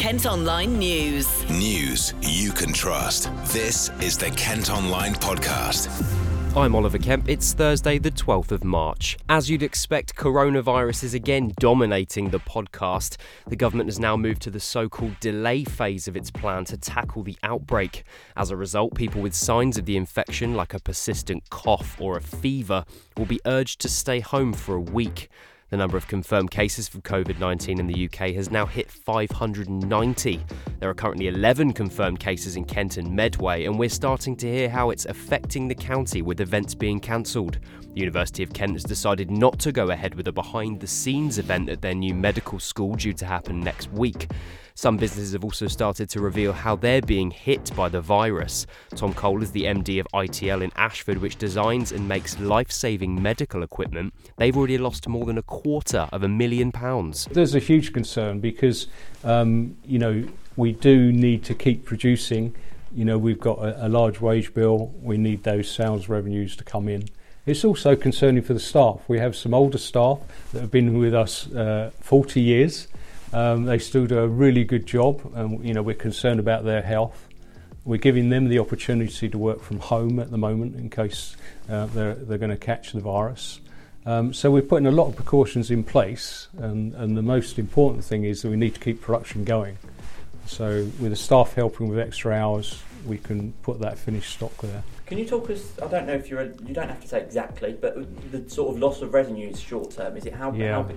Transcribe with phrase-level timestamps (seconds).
[0.00, 1.50] Kent Online News.
[1.50, 3.30] News you can trust.
[3.52, 5.90] This is the Kent Online Podcast.
[6.56, 7.28] I'm Oliver Kemp.
[7.28, 9.18] It's Thursday, the 12th of March.
[9.28, 13.18] As you'd expect, coronavirus is again dominating the podcast.
[13.46, 16.78] The government has now moved to the so called delay phase of its plan to
[16.78, 18.04] tackle the outbreak.
[18.38, 22.22] As a result, people with signs of the infection, like a persistent cough or a
[22.22, 22.86] fever,
[23.18, 25.28] will be urged to stay home for a week.
[25.70, 30.40] The number of confirmed cases for COVID 19 in the UK has now hit 590.
[30.80, 34.68] There are currently 11 confirmed cases in Kent and Medway, and we're starting to hear
[34.68, 37.60] how it's affecting the county with events being cancelled.
[37.94, 41.38] The University of Kent has decided not to go ahead with a behind the scenes
[41.38, 44.30] event at their new medical school due to happen next week.
[44.76, 48.68] Some businesses have also started to reveal how they're being hit by the virus.
[48.94, 53.20] Tom Cole is the MD of ITL in Ashford, which designs and makes life saving
[53.20, 54.14] medical equipment.
[54.36, 57.26] They've already lost more than a quarter of a million pounds.
[57.32, 58.86] There's a huge concern because,
[59.24, 60.24] um, you know,
[60.56, 62.54] we do need to keep producing.
[62.94, 66.64] You know, we've got a, a large wage bill, we need those sales revenues to
[66.64, 67.08] come in.
[67.46, 69.00] It's also concerning for the staff.
[69.08, 70.18] We have some older staff
[70.52, 72.86] that have been with us uh, 40 years
[73.32, 76.82] um, they still do a really good job, and you know we're concerned about their
[76.82, 77.28] health.
[77.84, 81.36] We're giving them the opportunity to work from home at the moment in case
[81.68, 83.60] uh, they're, they're going to catch the virus.
[84.04, 88.04] Um, so we're putting a lot of precautions in place, and, and the most important
[88.04, 89.78] thing is that we need to keep production going.
[90.46, 94.82] So with the staff helping with extra hours, we can put that finished stock there.
[95.06, 95.72] Can you talk us?
[95.82, 96.44] I don't know if you're.
[96.44, 97.96] You don't have to say exactly, but
[98.30, 100.16] the sort of loss of revenue is short term.
[100.16, 100.52] Is it how?
[100.52, 100.82] Yeah.
[100.82, 100.88] how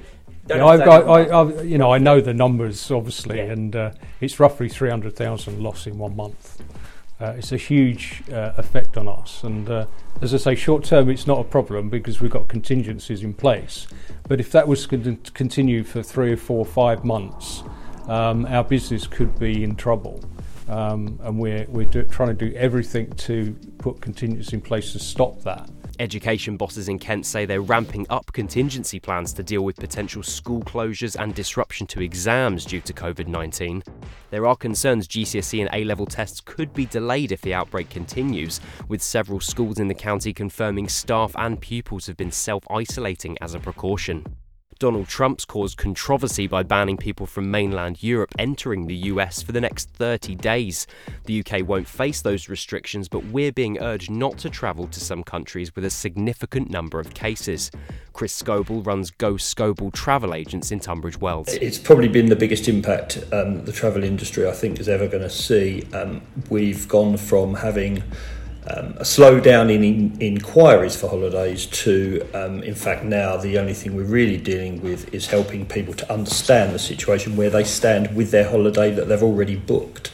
[0.48, 3.44] yeah, I've got, I, I, you know, I know the numbers obviously, yeah.
[3.46, 6.62] and uh, it's roughly three hundred thousand loss in one month.
[7.22, 9.86] Uh, it's a huge uh, effect on us, and uh,
[10.22, 13.88] as I say, short term it's not a problem because we've got contingencies in place.
[14.28, 17.64] But if that was to continue for three or four, five months,
[18.08, 20.20] um, our business could be in trouble.
[20.68, 25.00] Um, and we're, we're do, trying to do everything to put contingencies in place to
[25.00, 25.70] stop that.
[26.00, 30.62] Education bosses in Kent say they're ramping up contingency plans to deal with potential school
[30.62, 33.84] closures and disruption to exams due to COVID 19.
[34.32, 38.60] There are concerns GCSE and A level tests could be delayed if the outbreak continues,
[38.88, 43.54] with several schools in the county confirming staff and pupils have been self isolating as
[43.54, 44.26] a precaution.
[44.80, 49.62] Donald Trump's caused controversy by banning people from mainland Europe entering the US for the
[49.62, 50.88] next 30 days.
[51.26, 55.24] The UK won't face those restrictions, but we're being urged not to travel to some
[55.24, 57.72] countries with a significant number of cases.
[58.14, 61.48] Chris Scoble runs Go Scoble Travel Agents in Tunbridge Wells.
[61.50, 65.24] It's probably been the biggest impact um, the travel industry, I think, is ever going
[65.24, 65.88] to see.
[65.94, 68.04] Um, we've gone from having
[68.68, 73.74] um, a slowdown in, in, inquiries for holidays to, um, in fact, now the only
[73.74, 78.16] thing we're really dealing with is helping people to understand the situation where they stand
[78.16, 80.12] with their holiday that they've already booked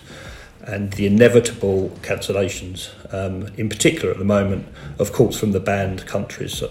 [0.64, 4.68] and the inevitable cancellations, um, in particular at the moment,
[5.00, 6.62] of course, from the banned countries.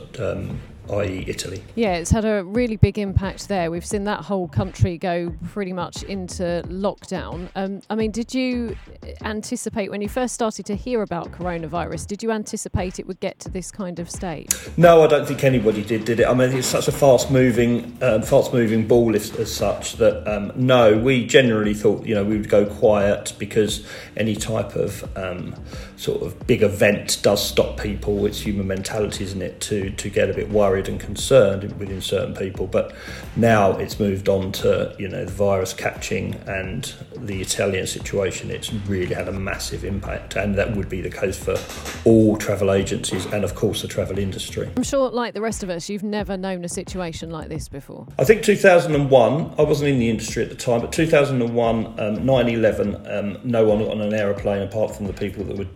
[0.91, 1.62] Um, i.e., Italy.
[1.75, 3.71] Yeah, it's had a really big impact there.
[3.71, 7.49] We've seen that whole country go pretty much into lockdown.
[7.54, 8.76] Um, I mean, did you
[9.22, 12.06] anticipate when you first started to hear about coronavirus?
[12.06, 14.54] Did you anticipate it would get to this kind of state?
[14.76, 16.04] No, I don't think anybody did.
[16.04, 16.26] Did it?
[16.26, 20.97] I mean, it's such a fast-moving, uh, fast-moving ball as, as such that um, no,
[20.99, 25.55] we generally thought you know we would go quiet because any type of um,
[25.97, 28.26] sort of big event does stop people.
[28.26, 32.00] It's human mentality, isn't it, to to get a bit worried worried and concerned within
[32.00, 32.66] certain people.
[32.66, 32.94] But
[33.37, 38.50] now it's moved on to you know the virus catching and the Italian situation.
[38.50, 41.56] It's really had a massive impact, and that would be the case for
[42.05, 44.71] all travel agencies and of course the travel industry.
[44.77, 48.06] I'm sure, like the rest of us, you've never known a situation like this before.
[48.19, 49.55] I think 2001.
[49.59, 52.94] I wasn't in the industry at the time, but 2001, um, 9/11.
[53.09, 55.69] Um, no one on an aeroplane apart from the people that would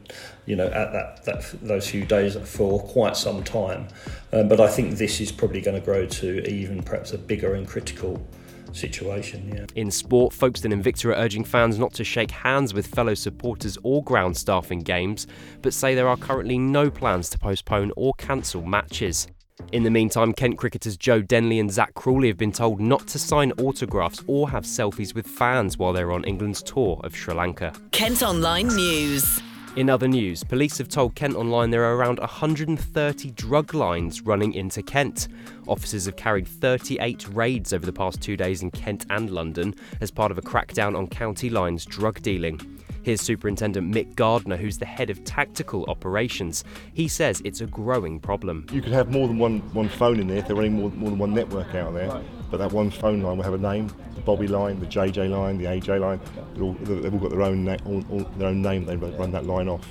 [0.47, 3.89] you know, at that, that those few days for quite some time.
[4.33, 7.55] Um, but I think this is probably going to grow to even perhaps a bigger
[7.55, 8.25] and critical
[8.73, 9.53] situation.
[9.55, 9.67] Yeah.
[9.75, 14.03] In sport, Folkestone Invicta are urging fans not to shake hands with fellow supporters or
[14.03, 15.27] ground staff in games,
[15.61, 19.29] but say there are currently no plans to postpone or cancel matches.
[19.71, 23.19] In the meantime, Kent cricketers Joe Denley and Zak Crawley have been told not to
[23.19, 27.73] sign autographs or have selfies with fans while they're on England's tour of Sri Lanka.
[27.93, 29.41] Kent Online News.
[29.75, 34.53] In other news, police have told Kent Online there are around 130 drug lines running
[34.53, 35.29] into Kent.
[35.67, 40.11] Officers have carried 38 raids over the past two days in Kent and London as
[40.11, 42.61] part of a crackdown on county lines drug dealing.
[43.03, 46.65] Here's Superintendent Mick Gardner, who's the head of tactical operations.
[46.93, 48.67] He says it's a growing problem.
[48.71, 51.09] You could have more than one, one phone in there if they're running more, more
[51.09, 52.23] than one network out there.
[52.53, 55.57] But that one phone line will have a name: the Bobby line, the JJ line,
[55.57, 56.21] the AJ line.
[56.53, 58.85] They've all, they've all got their own, na- all, all, their own name.
[58.85, 59.89] They run that line off.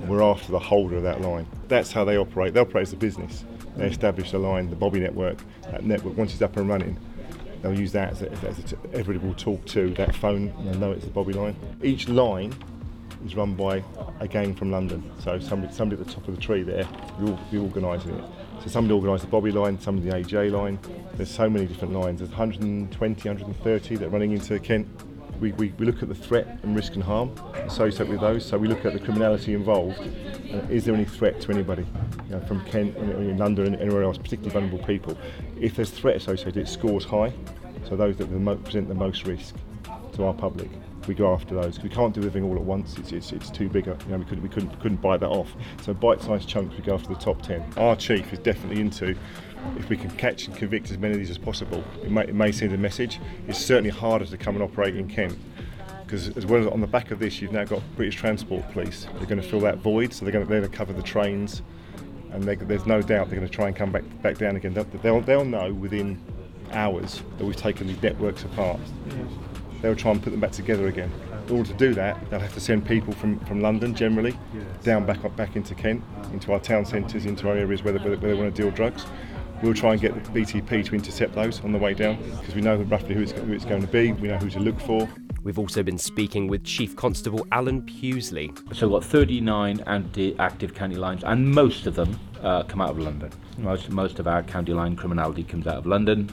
[0.00, 1.44] And we're after the holder of that line.
[1.66, 2.54] That's how they operate.
[2.54, 3.44] They operate as a business.
[3.76, 5.38] They establish a line, the Bobby network.
[5.72, 6.96] That network, once it's up and running,
[7.62, 10.92] they'll use that as, a, as a, everybody will talk to that phone and know
[10.92, 11.56] it's the Bobby line.
[11.82, 12.54] Each line
[13.26, 13.82] is run by
[14.20, 15.10] a gang from London.
[15.18, 16.86] So somebody, somebody at the top of the tree there
[17.18, 18.24] will be organising it.
[18.62, 20.78] So somebody organised the Bobby line, somebody the AJ line.
[21.14, 22.20] There's so many different lines.
[22.20, 24.88] There's 120, 130 that are running into Kent.
[25.40, 28.46] We, we, we look at the threat and risk and harm associated with those.
[28.46, 30.00] So we look at the criminality involved.
[30.70, 31.86] Is there any threat to anybody
[32.26, 35.18] you know, from Kent, in London, and anywhere else, particularly vulnerable people?
[35.60, 37.32] If there's threat associated, it scores high.
[37.88, 38.28] So those that
[38.64, 39.56] present the most risk
[40.14, 40.70] to our public
[41.06, 41.80] we go after those.
[41.82, 42.98] We can't do everything all at once.
[42.98, 43.88] It's, it's, it's too big.
[43.88, 45.54] A, You know, we couldn't we couldn't couldn't bite that off.
[45.82, 46.76] So bite-sized chunks.
[46.76, 47.64] We go after the top ten.
[47.76, 49.16] Our chief is definitely into.
[49.78, 52.34] If we can catch and convict as many of these as possible, it may, it
[52.34, 53.18] may send a message.
[53.48, 55.38] It's certainly harder to come and operate in Kent
[56.04, 59.06] because as well as on the back of this, you've now got British Transport Police.
[59.14, 61.02] They're going to fill that void, so they're going to, they're going to cover the
[61.02, 61.62] trains,
[62.30, 64.74] and they, there's no doubt they're going to try and come back back down again.
[64.74, 66.20] They'll, they'll know within
[66.72, 68.80] hours that we've taken these networks apart
[69.84, 71.12] they'll try and put them back together again.
[71.46, 74.36] In order to do that, they'll have to send people from, from London generally
[74.82, 76.02] down back up back into Kent,
[76.32, 79.04] into our town centres, into our areas where they, where they want to deal drugs.
[79.62, 82.62] We'll try and get the BTP to intercept those on the way down because we
[82.62, 85.08] know roughly who it's, who it's going to be, we know who to look for.
[85.42, 88.56] We've also been speaking with Chief Constable Alan Pughsley.
[88.74, 92.90] So we've got 39 anti- active county lines, and most of them uh, come out
[92.90, 93.30] of London.
[93.58, 96.30] Most, most of our county line criminality comes out of London.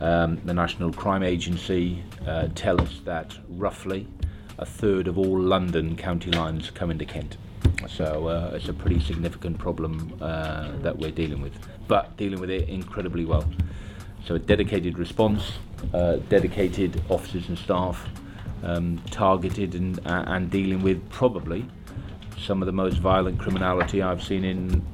[0.00, 4.06] Um, the National Crime Agency uh, tell us that roughly
[4.58, 7.36] a third of all London county lines come into Kent.
[7.88, 11.52] So uh, it's a pretty significant problem uh, that we're dealing with,
[11.86, 13.44] but dealing with it incredibly well.
[14.26, 15.52] So a dedicated response,
[15.92, 18.06] uh, dedicated officers and staff,
[18.62, 21.66] um, targeted and, uh, and dealing with probably
[22.38, 24.86] some of the most violent criminality I've seen in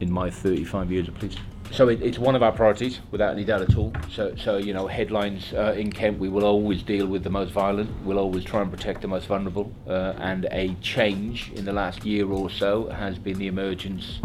[0.00, 1.42] in my 35 years of policing.
[1.70, 3.92] So it, it's one of our priorities, without any doubt at all.
[4.10, 7.52] So, so you know, headlines uh, in Kent, we will always deal with the most
[7.52, 7.90] violent.
[8.04, 9.72] We'll always try and protect the most vulnerable.
[9.86, 14.20] Uh, and a change in the last year or so has been the emergence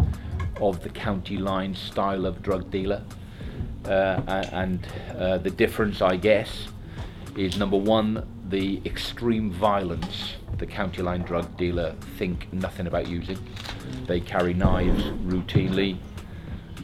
[0.62, 3.04] of the county line style of drug dealer.
[3.86, 4.22] Uh,
[4.54, 4.88] and
[5.18, 6.70] uh, the difference, I guess,
[7.38, 13.38] is number one, the extreme violence the county line drug dealer think nothing about using.
[14.08, 15.98] They carry knives routinely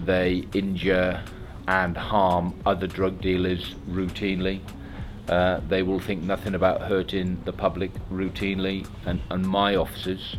[0.05, 1.23] they injure
[1.67, 4.61] and harm other drug dealers routinely.
[5.27, 10.37] Uh, they will think nothing about hurting the public routinely, and, and my officers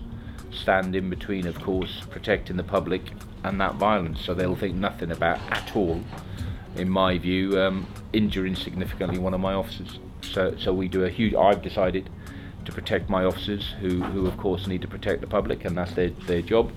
[0.51, 3.13] stand in between, of course, protecting the public
[3.45, 4.21] and that violence.
[4.21, 6.03] So they'll think nothing about at all,
[6.75, 10.01] in my view, um, injuring significantly one of my officers.
[10.23, 11.35] So, so we do a huge.
[11.35, 12.11] I've decided
[12.65, 15.95] to protect my officers, who, who of course need to protect the public, and that's
[15.95, 16.73] their, their job.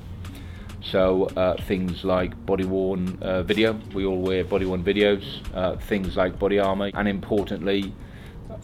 [0.84, 5.24] So uh, things like body worn uh, video, we all wear body worn videos,
[5.56, 7.94] uh, things like body armour, and importantly,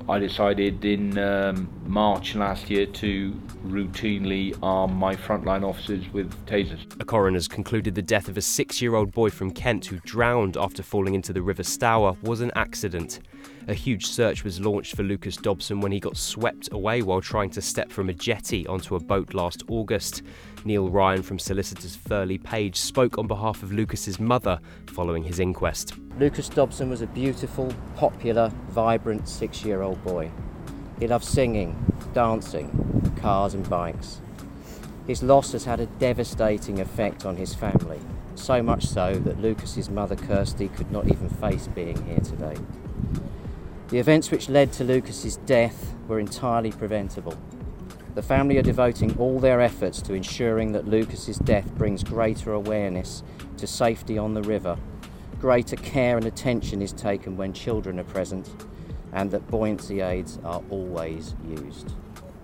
[0.07, 3.33] I decided in um, March last year to
[3.65, 6.79] routinely arm my frontline officers with tasers.
[6.99, 10.57] A coroner's concluded the death of a six year old boy from Kent who drowned
[10.57, 13.19] after falling into the River Stour was an accident.
[13.67, 17.51] A huge search was launched for Lucas Dobson when he got swept away while trying
[17.51, 20.23] to step from a jetty onto a boat last August.
[20.65, 25.93] Neil Ryan from solicitors Furley Page spoke on behalf of Lucas's mother following his inquest.
[26.17, 30.31] Lucas Dobson was a beautiful, popular, vibrant six year old boy.
[30.99, 31.75] He loved singing,
[32.13, 34.21] dancing, cars, and bikes.
[35.07, 37.99] His loss has had a devastating effect on his family,
[38.35, 42.55] so much so that Lucas's mother Kirsty could not even face being here today.
[43.87, 47.35] The events which led to Lucas's death were entirely preventable.
[48.15, 53.23] The family are devoting all their efforts to ensuring that Lucas's death brings greater awareness
[53.57, 54.77] to safety on the river,
[55.39, 58.49] greater care and attention is taken when children are present,
[59.13, 61.93] and that buoyancy aids are always used.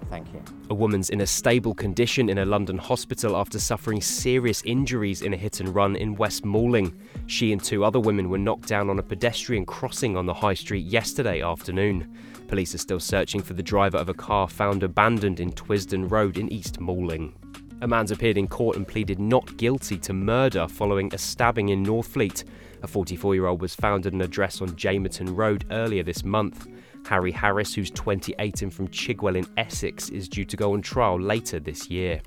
[0.10, 0.44] Thank you.
[0.70, 5.34] A woman's in a stable condition in a London hospital after suffering serious injuries in
[5.34, 6.94] a hit and run in West Malling.
[7.26, 10.54] She and two other women were knocked down on a pedestrian crossing on the high
[10.54, 12.16] street yesterday afternoon.
[12.48, 16.38] Police are still searching for the driver of a car found abandoned in Twisden Road
[16.38, 17.34] in East Malling.
[17.82, 21.84] A man's appeared in court and pleaded not guilty to murder following a stabbing in
[21.84, 22.44] Northfleet.
[22.84, 26.68] A 44 year old was found at an address on Jamerton Road earlier this month.
[27.06, 31.20] Harry Harris, who's 28 and from Chigwell in Essex, is due to go on trial
[31.20, 32.22] later this year.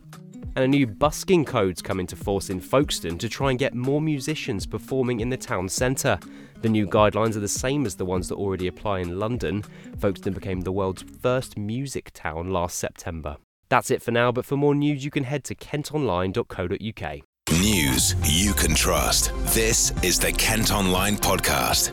[0.55, 4.01] And a new busking code's come into force in Folkestone to try and get more
[4.01, 6.19] musicians performing in the town centre.
[6.61, 9.63] The new guidelines are the same as the ones that already apply in London.
[9.99, 13.37] Folkestone became the world's first music town last September.
[13.69, 17.21] That's it for now, but for more news, you can head to kentonline.co.uk.
[17.53, 19.33] News you can trust.
[19.55, 21.93] This is the Kent Online Podcast.